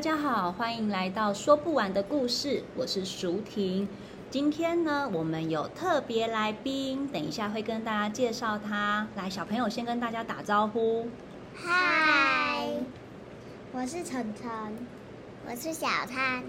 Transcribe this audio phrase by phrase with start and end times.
[0.00, 3.86] 大家好，欢迎来到说不完的故事，我是淑婷。
[4.30, 9.06] 今天呢，我们有特别来宾，等一下会跟大家介绍他。
[9.14, 11.06] 来，小朋友先跟大家打招呼。
[11.54, 12.66] 嗨，
[13.72, 14.50] 我是晨晨，
[15.46, 16.44] 我是小灿，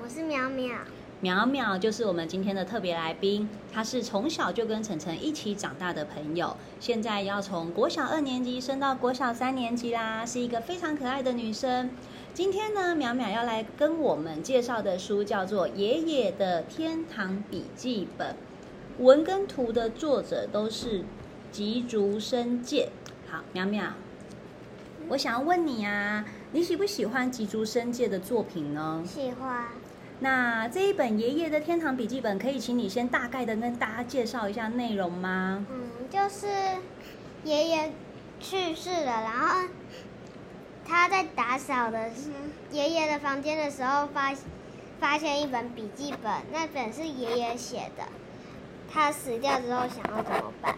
[0.00, 0.76] 我是淼淼。
[1.20, 11.90] 淼淼就是我们今天的特别来宾，她是从小就跟晨晨一起长大的朋友，现在要从国小二年级升到国小三年级啦，是一个非常可爱的女生。
[12.34, 18.28] 今天呢，淼淼要来跟我们介绍的书叫做《爷爷的天堂笔记本》，
[19.04, 21.04] 文跟图的作者都是
[21.50, 22.88] 吉竹伸介。
[23.30, 23.90] 好，淼淼，
[25.08, 29.04] 我想要问你啊，你喜不喜欢吉竹伸介的作品呢？
[29.06, 29.66] 喜欢。
[30.20, 35.66] 那这一本《爷爷的天堂笔记本》，可以请你先大概的跟大家介绍一下内容吗？
[35.70, 36.46] 嗯，就是
[37.44, 37.92] 爷爷
[38.40, 39.68] 去世了，然后。
[40.86, 42.10] 他在打扫的
[42.70, 44.32] 爷爷的房间的时候发，
[44.98, 48.04] 发发现一本笔记本，那本是爷爷写的。
[48.90, 50.74] 他死掉之后想要怎么办？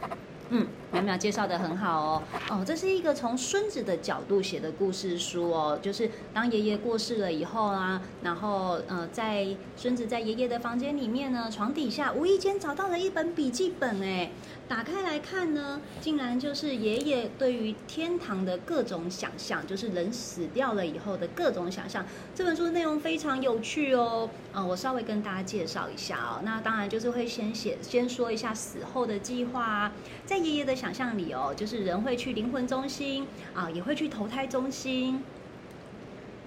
[0.48, 2.22] 嗯，淼淼介绍的很好哦。
[2.48, 5.76] 哦，这是一个从孙子的角度写的故事书哦。
[5.82, 9.44] 就是当爷爷过世了以后啊，然后呃，在
[9.76, 14.30] 孙子在爷爷的房间里面呢，床底下无意间找到了一本笔记本，哎。
[14.66, 22.02] 打开来看呢，竟然就是爷爷对于天堂的各种想象，就是人死掉了以后的各种想象。
[22.34, 26.40] 这本书内容非常有趣哦，啊、我稍微跟大家介绍一下哦。
[26.44, 29.92] 那当然就是会先写，先说一下死后的计划啊。
[30.24, 35.24] 在爷爷的想象里哦，就是人会去灵魂中心啊、呃，也会去投胎中心。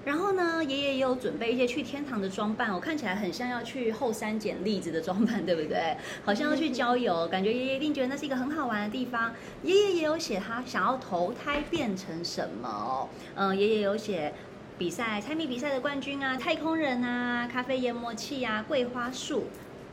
[0.06, 5.98] 然后呢，爷爷也有准备一些去天堂的装扮，我看起来很像要去后山捡栗子的装扮，对不对？
[6.24, 9.34] 好像要去郊游，感觉爷爷一定觉得那是一个很好玩的地方。
[9.64, 14.36] 爷爷也有写他想要投胎变成什么哦，嗯，爷爷有写
[14.78, 19.46] 比赛猜谜比赛的冠军啊，太空人啊，咖啡研磨器啊，桂花树。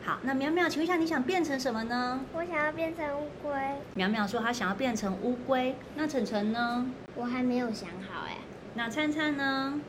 [0.05, 2.21] 好，那淼淼，请问一下你想变成什么呢？
[2.35, 3.51] 我想要变成乌龟。
[3.97, 5.75] 淼淼说她想要变成乌龟。
[5.97, 6.87] 那晨晨呢？
[7.15, 8.37] 我还没有想好哎。
[8.75, 9.81] 那灿灿呢？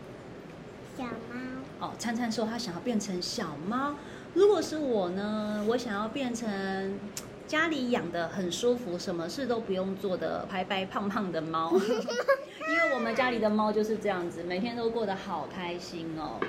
[0.98, 3.96] 小猫哦，灿灿说他想要变成小猫。
[4.34, 6.98] 如果是我呢，我想要变成
[7.46, 11.74] 家里养的很舒服，什么事都不用做的白白胖胖的猫。
[11.76, 16.40] 因为我们家里的猫就是这样子，每天都过得好开心哦。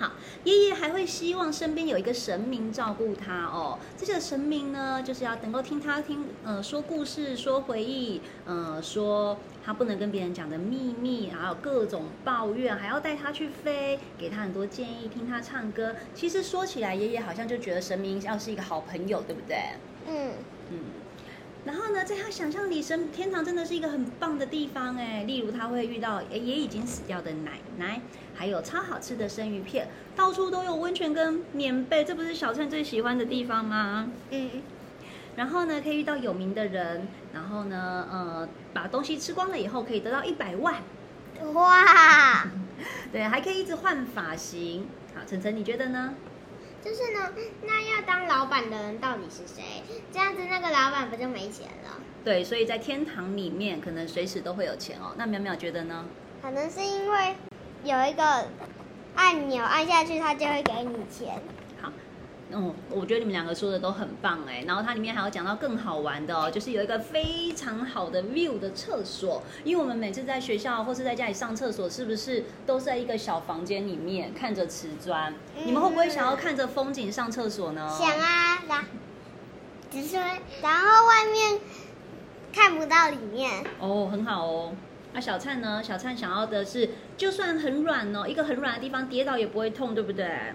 [0.00, 0.12] 好，
[0.44, 3.78] 爷爷还会希望身边有一个神明照顾他哦。
[3.98, 15.94] 这些神明呢，就是要能够听他听，呃，说故事，说回忆，呃，说他不能跟别人讲的秘密，还有各种抱怨，还要带他去飞，给他很多建议，听他唱歌。
[16.14, 19.58] 其实说起来，爷爷好像就觉得神明要是一个好朋友，对不对？
[20.08, 20.32] 嗯
[20.70, 20.78] 嗯。
[21.64, 25.24] 然后呢，在他想象里，神天堂真的是一个很棒的地方哎。
[25.24, 28.00] 例如，他会遇到也已经死掉的奶奶，
[28.34, 34.10] 还有超好吃的生鱼片，到处都有温泉跟棉被，这不是小灿最喜欢的地方吗？
[34.30, 34.62] 嗯。
[35.36, 40.76] 然后呢，可以遇到有名的人，然后呢，呃，把东西吃光了以后，可以得到一百万。
[41.52, 42.46] 哇！
[43.12, 44.86] 对，还可以一直换发型。
[45.14, 46.14] 好，晨晨，你觉得呢？
[46.82, 47.30] 就是呢，
[47.62, 49.82] 那要当老板的人到底是谁？
[50.12, 52.00] 这样子那个老板不就没钱了？
[52.24, 55.12] 对，所以在天堂里面可能随时都会有钱哦。
[55.16, 56.06] 那淼淼觉得呢？
[56.42, 57.34] 可能是因为
[57.84, 58.48] 有一个
[59.14, 61.40] 按钮按下去，他就会给你钱。
[62.52, 75.32] 嗯，我觉得你们两个说的都很棒哎，然后它里面还有讲到更好玩的哦，就是有一个非常好的 view 的厕所，因为我们每次在学校或是在家里上厕所，是不是都在一个小房间里面看着瓷砖？
[75.56, 77.88] 嗯、你们会不会想要看着风景上厕所呢？
[77.98, 78.84] 想啊，然
[79.90, 81.60] 只是然后外面
[82.52, 84.72] 看不到里面哦，很好哦。
[85.12, 85.82] 那、啊、小灿呢？
[85.82, 90.54] 小灿想要的是，就算很软哦，一个很软的地方跌倒也不会痛，对不对？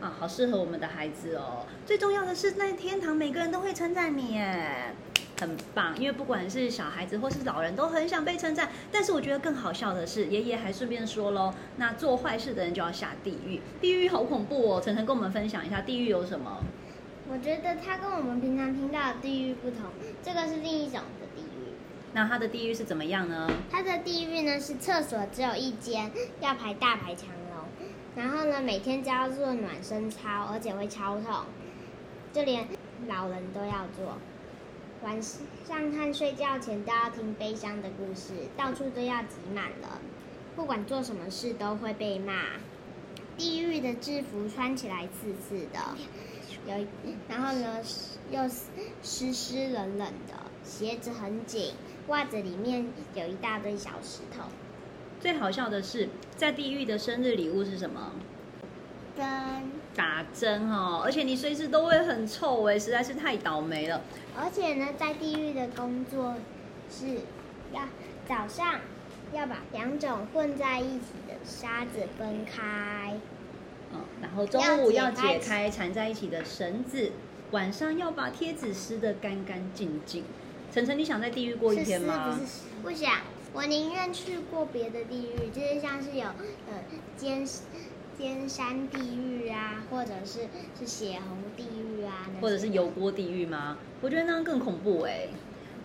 [0.00, 1.66] 啊，好适合我们的孩子哦！
[1.86, 4.94] 最重要的是，在天堂每个人都会称赞你，耶，
[5.40, 5.98] 很棒。
[5.98, 8.70] 因为不管是小孩子或是老人，都很想被称赞。
[8.92, 14.80] 但是我觉得更好笑的是，爷爷还顺便说喽，那做坏事的人就要下地狱，地狱好恐怖哦！
[14.80, 16.58] 晨晨跟我们分享一下地狱有什么？
[17.28, 19.80] 我觉得它跟我们平常听到的地狱不同，
[20.22, 21.72] 这个是另一种的地狱。
[22.12, 23.50] 那它的地狱是怎么样呢？
[23.70, 27.45] 它的地狱呢是厕所只有一间，要排大排长龙，
[28.16, 31.44] 然后呢每天都要做暖身操，而且会超痛，
[32.32, 32.66] 就连
[33.06, 34.16] 老人都要做。
[35.02, 40.00] 晚上和睡觉前都要听悲伤的故事，到处都要挤满了，
[40.56, 42.32] 不管做什么事都会被骂。
[43.36, 45.78] 地狱的制服穿起来刺刺的，
[46.66, 46.86] 有，
[47.28, 47.82] 然后呢
[48.30, 48.48] 又
[49.02, 50.32] 湿湿冷冷的，
[50.64, 51.74] 鞋子很紧，
[52.06, 54.44] 袜子里面有一大堆小石头。
[55.26, 58.12] 最好笑的是，在地狱的生日礼物是什么？
[59.16, 59.26] 针。
[59.96, 64.02] 打针哦，而且你随时都会很臭哎，实在是太倒霉了。
[64.38, 66.36] 而且呢，在地狱的工作
[66.88, 67.06] 是
[67.72, 67.88] 要
[68.28, 68.78] 早上
[69.32, 73.18] 要把两种混在一起的沙子分开，
[73.92, 77.10] 嗯，然后中午要解开缠在一起的绳子，
[77.50, 80.22] 晚上要把贴纸撕得干干净净。
[80.72, 82.38] 晨晨，你想在地狱过一天吗？
[82.80, 83.14] 不想，
[83.52, 86.84] 我宁愿去过别的地狱，就是像是有呃
[87.16, 87.46] 尖
[88.18, 90.40] 尖山地狱啊，或者是
[90.78, 93.78] 是血红地狱啊，或者是油锅地狱吗？
[94.00, 95.28] 我觉得那样更恐怖哎。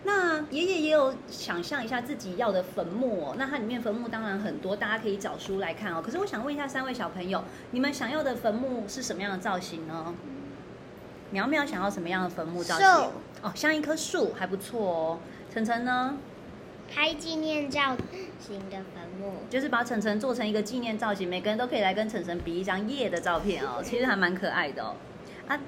[0.04, 6.02] 那爷爷也有想象一下自己要的坟墓哦，那它里面坟墓当然很多，大家可以找书来看哦。
[6.04, 10.12] 可是我想问一下三位小朋友，你们想要的坟墓是什么样的造型呢？
[11.30, 12.86] 苗苗想要什么样的坟墓造型？
[13.42, 15.18] 哦，像一棵树，还不错哦。
[15.52, 16.18] 晨晨呢？
[16.94, 17.96] 开纪念造
[18.38, 24.94] 型的坟墓，就是把晨晨做成一个纪念造型，每个人都可以来跟晨晨比一张夜的照片哦， 其实还蛮可爱的哦。
[25.48, 25.58] 啊，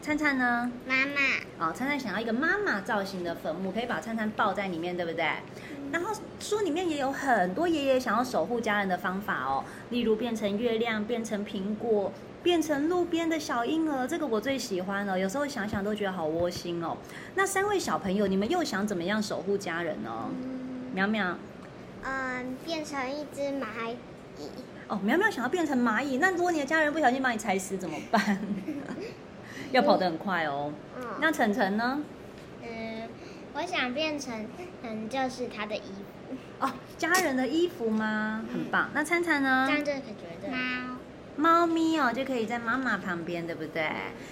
[0.00, 0.72] 灿灿呢？
[0.86, 1.68] 妈妈。
[1.68, 5.24] 哦，灿灿想要一个妈妈造型的坟墓，可以把灿灿抱在里面，对不对？
[5.24, 5.90] 嗯。
[5.92, 12.10] 然后书里面也有很多爷爷想要守护家人的方法哦，例如变成月亮，变成苹果，
[12.42, 15.18] 变成路边的小婴儿，这个我最喜欢了。
[15.18, 16.96] 有时候想想都觉得好窝心哦。
[17.34, 20.10] 那三位小朋友，你们又想怎么样守护家人呢？
[20.42, 20.56] 嗯
[20.92, 21.36] 苗苗，
[22.02, 24.48] 嗯，变成一只蚂蚁。
[24.88, 28.38] 哦，苗苗想要变成蚂蚁，那如果你的家人不小心把你踩死怎么办？
[29.72, 30.72] 要跑得很快哦。
[30.96, 31.04] 嗯。
[31.20, 32.00] 那晨晨呢？
[32.62, 33.08] 嗯，
[33.54, 34.46] 我想变成，
[34.82, 36.34] 嗯，就是他的衣服。
[36.60, 38.44] 哦，家人的衣服吗？
[38.52, 38.90] 很棒。
[38.92, 39.66] 那灿灿呢？
[39.68, 40.48] 这样就可觉得。
[41.40, 41.70] 猫。
[41.70, 43.88] 咪哦，就可以在妈妈旁边，对不对？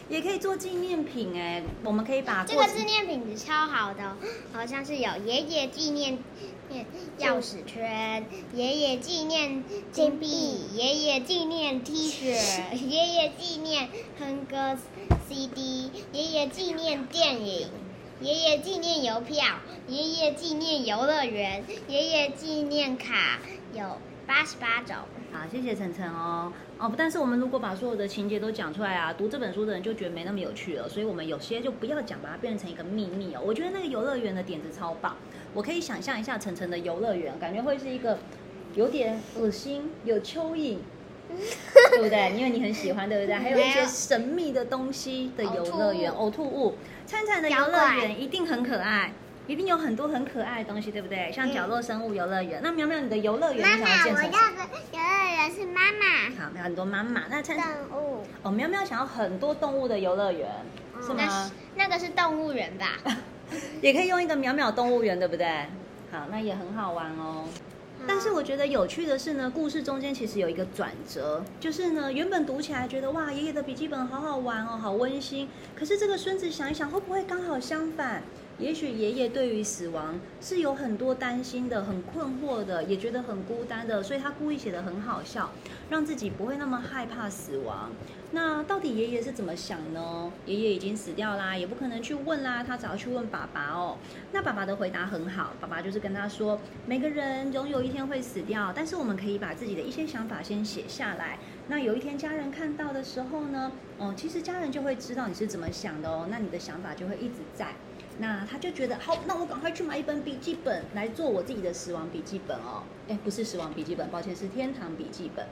[0.08, 4.16] 也可以做纪念品哎，我们可以把这个纪念品超好的，
[4.52, 6.18] 好像是有爷爷纪念
[7.20, 9.62] 钥匙圈、爷爷纪念
[9.92, 10.26] 金币、
[10.74, 13.88] 爷爷纪念 T 恤、 爷爷纪念
[14.18, 14.76] 哼歌
[15.28, 17.68] CD、爷爷纪念电影、
[18.20, 19.44] 爷爷纪念邮票、
[19.86, 23.38] 爷爷纪念游乐园、爷爷纪念卡，
[23.72, 24.94] 有八十八种。
[25.32, 26.52] 好，谢谢晨晨哦。
[26.78, 30.86] 哦，但是我们如果把所有的情节都讲出来啊，读这本书的人就觉得没那么有趣了。
[30.86, 33.40] 所以我们有些就不要讲，把它变成一个秘密哦。
[33.42, 35.16] 我觉得那个游乐园的点子超棒，
[35.54, 38.18] 我可以想象一下晨晨的游乐园，感觉会是一个
[38.74, 40.76] 有点恶心、有蚯蚓，
[41.90, 42.36] 对不对？
[42.36, 43.34] 因为你很喜欢，对不对？
[43.34, 46.74] 还有一些神秘的东西的游乐园，呕吐物。
[47.06, 49.14] 灿灿的游乐园一定很可爱。
[49.48, 51.32] 一定有很多很可爱的东西，对不对？
[51.32, 52.60] 像角落生物游乐园。
[52.62, 54.30] 那苗苗，你的游乐园想要建成什么？
[54.30, 56.44] 妈妈，我要的游乐园是妈妈。
[56.44, 57.22] 好，有很多妈妈。
[57.30, 57.56] 那动
[57.96, 58.24] 物。
[58.42, 60.48] 哦，苗苗想要很多动物的游乐园，
[61.02, 61.50] 是吗？
[61.74, 62.98] 那个是动物园吧？
[63.80, 65.46] 也可以用一个苗苗动物园，对不对？
[66.12, 67.44] 好，那也很好玩哦。
[68.06, 75.48] 但是我觉得有趣的是呢，故事中间其实有一个转折，就是呢，原本读起来觉得哇，爷爷的笔记本好好玩哦，好温馨。
[75.74, 78.22] 可是这个孙子想一想，会不会刚好相反？
[78.58, 85.50] 也许爷爷对于死亡是有很多担心的，很困惑的，也觉得很孤单的，所以他故意写得很好笑，
[85.88, 87.90] 让自己不会那么害怕死亡。
[88.32, 90.30] 那到底爷爷是怎么想呢？
[90.44, 93.96] 爷爷已经死掉啦，也不可能去问啦，他只要去问爸爸哦。
[94.32, 101.38] 那爸爸的回答很好，爸爸就是跟他说，每个人总有一天会死掉，但是我们可以把自己的一些想法先写下来。
[101.68, 107.68] 那有一天家人看到的时候呢，哦，其实家人就会知道你是怎么想的哦，那你的想法就会一直在。
[108.20, 112.82] 那他就觉得好，那我赶快去买一本笔记本来做我自己的死亡笔记本哦。
[113.08, 115.46] 哎，不是死亡笔记本，抱歉，是天堂笔记本。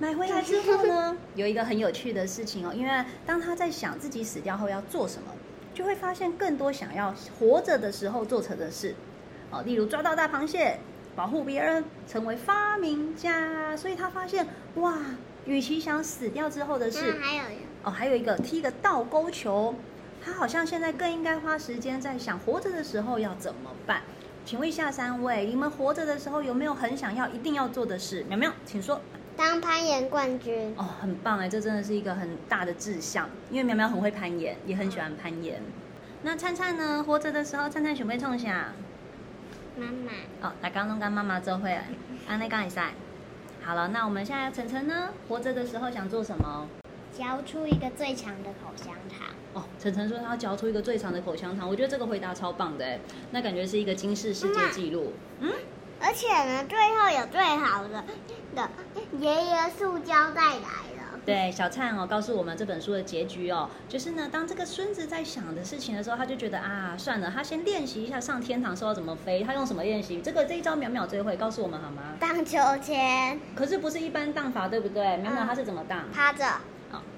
[0.00, 5.32] 买回来之后呢， 有一个很有趣的事情哦，因为当他在想自己死掉后要做什么，
[5.72, 8.94] 就会发现更多想要活着的时候做成的事。
[9.50, 10.78] 哦，例如抓到大螃蟹，
[11.14, 13.76] 保护别人，成为发明家。
[13.76, 14.98] 所以他发现哇，
[15.46, 17.42] 与其想死掉之后的事，还有
[17.84, 19.74] 哦，还有一个踢个倒钩球。
[20.28, 24.02] 他好像现在更应该花时间在想活着的时候要怎么办。
[24.44, 28.22] 请问一下三位，你们活着的时候有没有很想要一定要做的事？
[28.28, 29.00] 苗苗，请说。
[29.38, 30.74] 当攀岩冠军。
[30.76, 35.62] 哦，很棒哎，这真的是一个很大的志向，因为苗苗很会攀岩，也很喜欢攀岩。
[36.22, 37.02] 那灿灿呢？
[37.02, 38.72] 活着的时候，灿灿准备冲下。
[39.76, 40.46] 妈妈。
[40.46, 41.82] 哦，来刚刚跟妈妈做会了，
[42.28, 42.92] 安内刚一赛。
[43.62, 45.08] 好了，那我们现在晨晨呢？
[45.26, 46.68] 活着的时候想做什么？
[47.18, 49.26] 嚼出一个最长的口香糖。
[49.54, 53.00] 哦，晨晨说他要嚼出一个最长的口香糖，我觉得这个回答超棒的哎，
[53.32, 55.12] 那感觉是一个金氏世界纪录。
[55.40, 55.52] 嗯。
[56.00, 58.04] 而且呢，最后有最好的
[58.54, 58.70] 的
[59.18, 61.18] 爷爷塑胶袋来了。
[61.26, 70.20] 对，小灿哦，告诉我们这本书的结局哦，就是呢，当这个孙子在想的事情的时候，他就觉得啊，算了，他先练习一下上天堂时候怎么飞，他用什么练习？
[70.20, 72.14] 这个这一招淼淼最会，告诉我们好吗？
[72.20, 73.40] 荡秋千。
[73.56, 75.02] 可是不是一般荡法，对不对？
[75.02, 76.04] 淼淼他是怎么荡？
[76.14, 76.44] 趴着。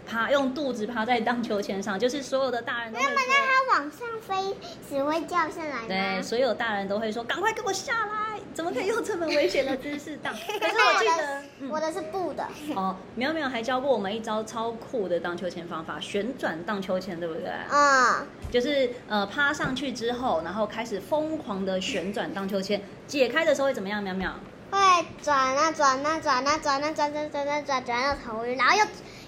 [0.07, 3.13] 趴用肚子趴在荡秋千上，就是所有的大人都会说。
[3.15, 4.57] 那么他往上飞，
[4.89, 5.85] 只会掉下来吗？
[5.87, 8.41] 对，所有大人都会说：“赶快给我下来！
[8.53, 12.45] 怎么可以用这么危险的姿势荡？” 可是我记得，我的是布的。
[12.75, 17.53] 哦，苗苗还教过我们一招超酷的荡秋千方法——旋转荡秋千，对不对？
[17.71, 18.27] 嗯。
[18.51, 22.83] 就是呃趴上去之后，然后开始疯狂的旋转荡秋千。
[23.07, 24.03] 解开的时候会怎么样？
[24.03, 24.35] 苗苗
[24.73, 24.79] 会
[25.23, 28.85] 转啊转啊转啊转啊转转转转转转到头晕，然后又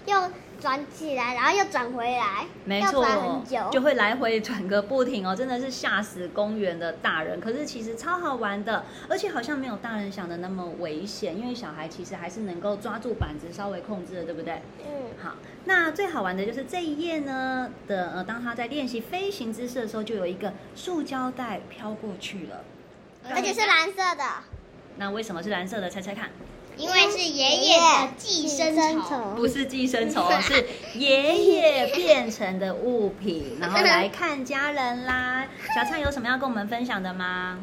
[0.07, 0.31] 又。
[0.61, 3.05] 转起来，然后又转回来，没错，
[3.73, 7.41] 就会来回转个不停哦，真的是吓死公园的大人。
[7.41, 14.63] 可是其实超好玩的，而且好像没有大人想的那么危险，因为小孩其实还是能够抓住板子稍微控制的，对不对？
[14.87, 15.11] 嗯。
[15.21, 15.33] 好，
[15.65, 22.63] 那最好玩的就是这一页呢的呃，当他在练习飞行姿势的时候，就有一个塑胶袋飘过去了，
[23.29, 24.25] 而且是蓝色的。
[24.99, 25.91] 那为什么是蓝色的？
[25.91, 26.31] 猜猜看。
[26.77, 35.47] 因为是爷爷的寄生虫，不是寄生虫， 是爷爷变成的物品，然后来看家人啦。
[35.75, 37.59] 小灿有什么要跟我们分享的吗？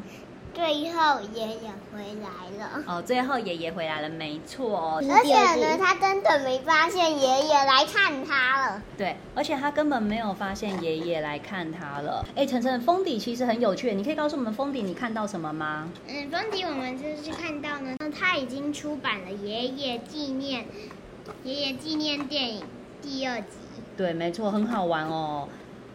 [0.59, 2.83] 最后爷爷回来了。
[2.85, 4.77] 哦，最后爷爷回来了，没错。
[4.77, 8.83] 哦而且呢，他根本没发现爷爷来看他了。
[8.97, 12.25] 对，而且他根本没有发现爷爷来看他了。
[12.35, 15.87] 哎，晨晨，封底其实很有趣，你可以告诉我们封底你看到什么吗？
[16.09, 20.65] 嗯，封底我们就是看到呢，他已经出版了《爷爷纪念
[21.45, 22.61] 爷爷纪念电影》
[23.01, 23.47] 第二集。
[23.95, 25.47] 对，没错，很好玩哦。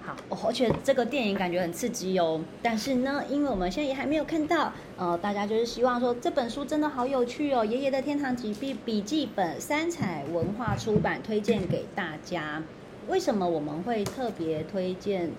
[0.04, 0.14] 好，
[0.46, 2.38] 而且这个电影感觉很刺激哦。
[2.62, 7.64] 但是呢，因为我们现在也还没有看到，呃，大家就是希望说这本书真的好有趣哦。
[7.64, 12.62] 爷爷的天堂笔记笔记本，三彩文化出版，推荐给大家。
[13.08, 15.30] 为什么我们会特别推荐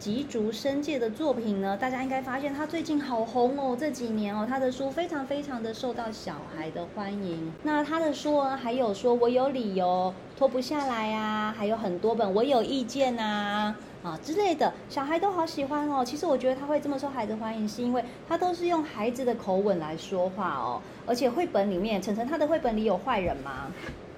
[0.00, 1.76] 吉竹伸介的作品呢？
[1.76, 7.52] 大家应该发现他最近好红哦，这几年哦，他的书非常非常的受到小孩的欢迎。
[7.62, 13.76] 那他的书啊，还有说我有理由脱不下来啊，还有很多本我有意见啊。
[14.02, 16.02] 啊之类的，小孩都好喜欢哦。
[16.02, 20.80] 其实我觉得他会这么受孩子欢迎，是因为他都是用孩子的口吻来说话哦。
[21.06, 23.66] 而且绘本里面，晨晨他的绘本里有坏人吗？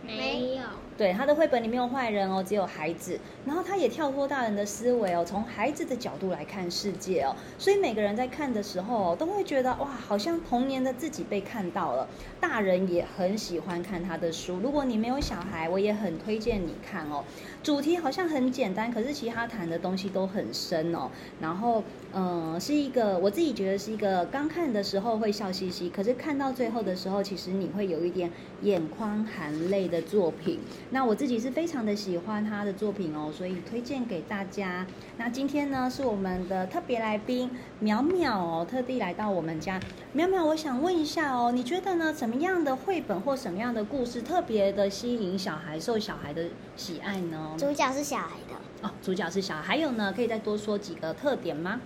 [0.07, 0.63] 没有。
[0.97, 3.19] 对，他的绘本里面有坏人哦，只有孩子。
[3.45, 7.35] 然后他也跳脱大人的思维哦，从孩子的角度来看世界哦。
[7.59, 12.07] 所以每个人在看的时候都会觉得哇，好像童年的自己被看到了。
[12.41, 14.59] 大人也很喜欢看他的书。
[14.63, 17.25] 如果你没有小孩，我也很推荐你看哦。
[17.63, 21.09] 主题好像很简单，可是其他谈的东西都很深哦。
[21.41, 21.83] 然后，
[22.13, 28.31] 嗯、是一个我自己觉得是一个刚看的时候会笑嘻嘻，可是看到最后的时候，其实你会有一点
[28.63, 30.61] 眼眶含泪的作品。
[30.95, 34.87] 那我自己是非常的喜欢他的作品哦，所以推荐给大家。
[35.17, 37.51] 那今天呢，是我们的特别来宾
[37.83, 39.81] 淼淼哦，特地来到我们家。
[40.15, 42.13] 淼淼，我想问一下哦，你觉得呢？
[42.13, 46.45] 什么样的绘本或什么样的故事特别的吸引小孩，受小孩的
[46.77, 47.55] 喜爱呢？
[47.57, 51.81] 主角是小孩的哦，主角是小孩，还有呢，可以再多说几个特点吗？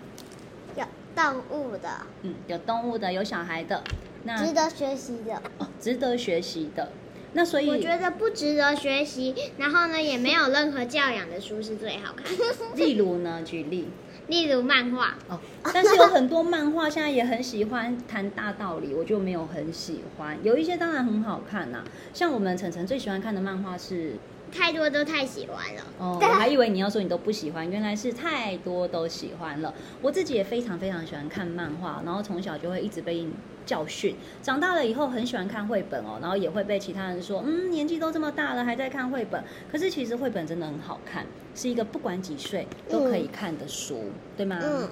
[0.76, 0.84] 有
[1.14, 1.88] 动物的，
[2.22, 3.84] 嗯，有动物的，有小孩的，
[4.25, 6.90] 那值得学习的哦，值得学习的。
[7.33, 12.45] 那所以我觉得不值得学习，然后呢，也没有任何教养的书是最好看的。
[12.76, 13.88] 例如呢，举例，
[14.28, 15.38] 例如漫画哦，
[15.75, 20.38] 但是有很多漫画现在也很喜欢谈大道理，我就没有很喜欢。
[20.42, 24.14] 有一些当然很好看呐、啊，像我们晨晨最喜欢看的漫画是。
[24.52, 29.72] 太多都太喜欢了哦，我还以为你要说你都不喜欢，原来是太多都喜欢了。
[30.00, 33.26] 我自己也非常非常喜欢看漫画，然后从小就会一直被
[33.64, 39.42] 教训，长大了以后很喜欢看绘本哦，然后也会被其他人说，嗯，年纪都这么大了还在看绘本。
[39.70, 44.60] 可是其实绘本真的很好看，是一个不管几岁都可以看的书，嗯、对吗？
[44.62, 44.88] 嗯。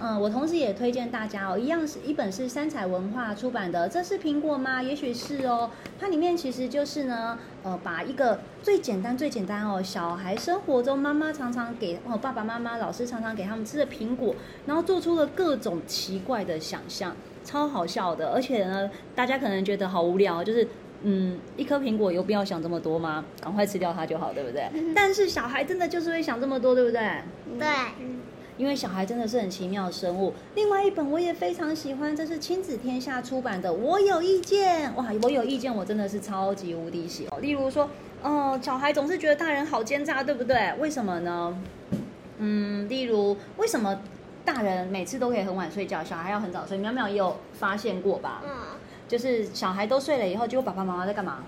[0.00, 4.82] 嗯，我同时也推荐大家哦，一样是一本是三彩文化出版的，这是苹果吗？
[4.82, 5.70] 也许是哦。
[6.00, 14.34] 它里面其实就是呢，呃，把一个最简单、最简单哦，小孩生活中妈妈常常给哦，爸爸妈妈、老师常常给他们吃的苹果，
[14.66, 18.30] 然后做出了各种奇怪的想象，超好笑的。
[18.32, 20.66] 而且呢，大家可能觉得好无聊，就是
[21.02, 23.24] 嗯，一颗苹果有必要想这么多吗？
[23.40, 24.68] 赶快吃掉它就好，对不对？
[24.94, 27.00] 但是小孩真的就是会想这么多，对不对？
[27.58, 27.68] 对。
[28.56, 30.32] 因为小孩真的是很奇妙的生物。
[30.54, 34.90] 另外一本我也非常喜欢，这是亲子天下出版的《我有意见》。
[34.94, 37.42] 哇，我有意见，我真的是超级无敌喜欢。
[37.42, 37.88] 例如说，
[38.22, 40.72] 哦，小孩总是觉得大人好奸诈，对不对？
[40.78, 41.56] 为什么呢？
[42.38, 44.00] 嗯，例如为什么
[44.44, 46.78] 大人每次都可以很晚睡觉，小孩要很早睡？
[46.78, 48.42] 苗苗也有发现过吧？
[48.44, 48.50] 嗯，
[49.08, 51.44] 就是小孩都睡了以后，结果爸爸妈妈在干嘛？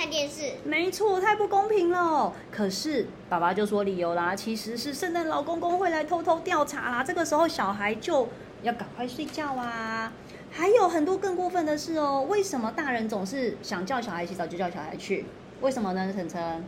[0.00, 2.32] 看电视，没错，太不公平了。
[2.50, 7.04] 可是爸爸就说理由啦，其实是圣诞老公公会来偷偷调查啦。
[7.04, 8.26] 这个时候小孩就
[8.62, 10.10] 要赶快睡觉啊。
[10.50, 12.24] 还有很多更过分的事哦。
[12.30, 15.26] 为什么大人总是想叫小孩洗澡就叫小孩去？
[15.60, 16.10] 为什么呢？
[16.10, 16.64] 晨晨？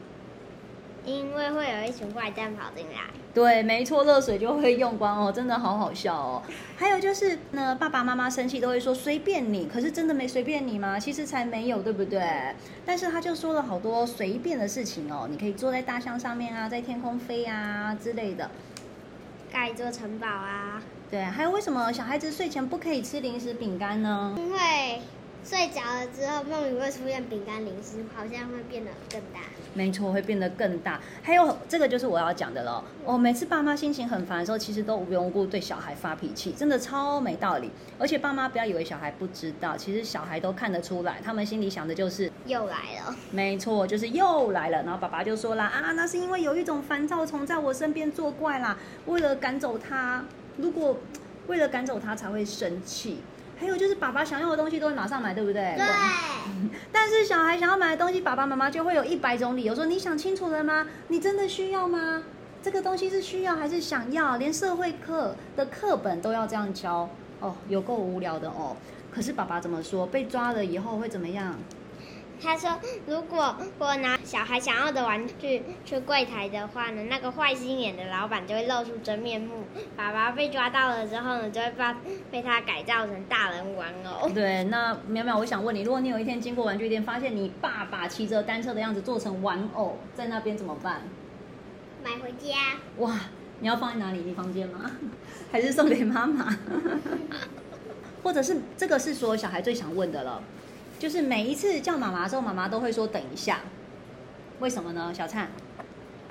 [1.05, 3.11] 因为会有一群坏蛋跑进来。
[3.35, 6.43] 对，没错，热水就会用光哦，真的好好笑哦。
[6.77, 10.99] 还有就是呢，爸爸妈妈生气都会说随便你，可是真的没随便你吗？
[10.99, 12.55] 其实才没有，对不对？
[12.85, 18.51] 但是他就说了好多随便的事情哦，你可以坐在大象上面啊，在天空飞啊之类的，
[19.51, 20.83] 盖一座城堡啊。
[21.11, 24.35] 对，还有为什么小孩子睡前不可以吃零食饼干呢？
[24.37, 25.01] 因为。
[25.45, 29.41] 睡着了之后，梦里会出现饼干零食，好像会变得更大。
[29.75, 31.01] 没错，会变得更大。
[31.23, 32.83] 还有这个就是我要讲的了。
[33.05, 37.71] 哦，每次爸妈心情很烦的时候，其实都无缘无故对小孩发脾气，真的超没道理。
[37.99, 43.17] 而且爸妈不要以为小孩不知道，其实小孩都看得出来，他们心里想的就是又来了。
[43.31, 44.83] 没错，就是又来了。
[44.85, 50.25] 然后爸爸就说啦：“啊，那是因为有一种烦躁虫在我身边作怪啦，为了赶走它，
[50.59, 50.99] 如果
[51.49, 53.19] 为了赶走它才会生气。”
[53.63, 55.77] 还有就是，爸爸想要的东西都会马上买，对不对？
[55.77, 55.87] 对。
[56.91, 60.85] 但是小孩想要买的东西，爸爸妈妈就会有一百种理由说：“你想清楚了吗？
[61.07, 62.25] 你真的需要吗？
[62.61, 64.37] 这个东西是需要还是想要？
[64.37, 68.77] 连社会课的课本都要这样教哦，有够无聊的哦。
[69.13, 70.05] 可是爸爸怎么说？
[70.09, 71.55] 被抓了以后会怎么样？”
[72.43, 79.65] 他说：“如果我拿小孩想要的玩具去柜台的话呢，那个坏心眼的老板就会露出真面目。
[79.97, 81.97] 爸爸被抓到了之后呢，就会把
[82.31, 84.29] 被他改造成大人玩偶。
[84.35, 91.03] ”对，那淼淼，我想问你，如果你有一天经过玩具店，发现你爸爸骑着单车的样子做成玩偶在那边怎么办？
[92.03, 92.79] 买回家。
[92.99, 93.21] 哇，
[93.61, 94.19] 你要放在哪里？
[94.19, 94.91] 你房间吗？
[95.53, 96.57] 还是送给妈妈？
[98.25, 100.43] 或者是这个是所有小孩最想问的了。
[101.03, 103.59] 就是每一次叫妈妈的时候，妈妈都会说等一下，
[104.61, 105.13] 为什么呢？
[105.13, 105.49] 小灿，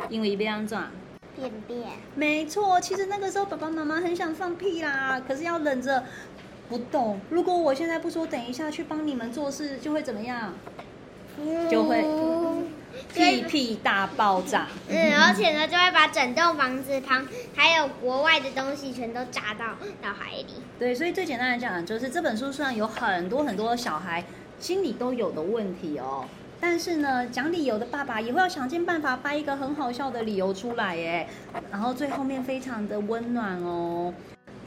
[0.07, 0.89] 因为一边转，
[1.36, 1.89] 便便。
[2.15, 6.05] 没错，其实那个时候爸爸妈妈很想放屁啦，可是要忍着
[6.69, 7.19] 不动。
[7.29, 10.53] 如果我现在不说等一下去帮你们做事，就会怎么样？
[11.69, 12.05] 就会
[13.13, 14.67] 屁屁大爆炸。
[14.88, 20.45] 嗯，而且呢，就会把整栋房子旁还有国外的东西全都炸到到海里。
[20.79, 24.23] 对，所以最简单的讲，就是这本书虽然有很多很多小孩。
[24.62, 26.24] 心里都有的问题哦，
[26.60, 31.28] 但是呢，讲理由的爸爸也会要想尽办法掰一个很好笑的理由出来耶，
[31.71, 34.13] 然后最后面非常的温暖哦。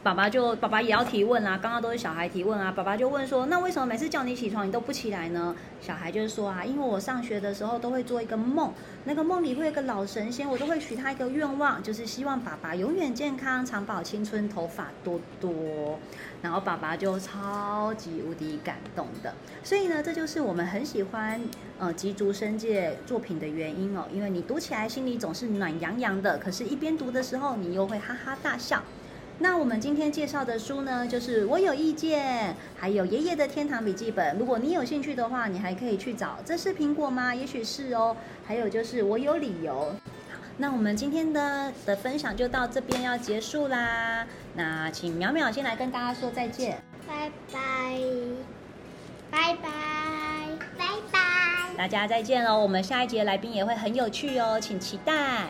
[0.05, 5.57] 爸爸就爸爸也要提问啊，刚刚都是小孩提问啊，爸爸就问说，那为什么每次叫你起床你都不起来呢？
[5.81, 8.71] 小孩就是说啊，因为我上学的时候都会做一个梦，
[9.05, 15.99] 那个梦里会有个老神仙，我都会许他一个愿望，就是希望爸爸永远健康、长保青春、头发多多。
[16.43, 21.41] 然后爸爸就超级无敌感动的，所以呢，这就是我们很喜欢
[21.79, 28.83] 呃吉竹伸介作品的原因哦，因为你读起来心里总是暖洋洋的，可是一边读的时候你又会哈哈大笑。
[29.39, 34.39] 那我们今天介绍的书呢，就是我有意见，还有爷爷的天堂笔记本。
[34.39, 36.39] 如果你有兴趣的话，你还可以去找。
[36.45, 37.35] 这是苹果吗？
[37.35, 38.17] 也许是哦。
[38.47, 39.93] 还有就是我有理由。
[40.57, 44.25] 那我们今天的的分享就到这边要结束啦。
[44.55, 46.79] 那请淼淼先来跟大家说再见。
[47.07, 47.59] 拜拜，
[49.31, 49.69] 拜拜，
[50.79, 51.21] 拜拜。
[51.77, 52.57] 大家再见喽！
[52.61, 55.49] 我们下一集的来宾也会很有趣哦，请期待。